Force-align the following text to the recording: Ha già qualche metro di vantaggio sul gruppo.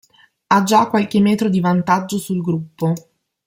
Ha 0.47 0.63
già 0.63 0.87
qualche 0.87 1.19
metro 1.19 1.47
di 1.47 1.59
vantaggio 1.59 2.17
sul 2.17 2.41
gruppo. 2.41 2.93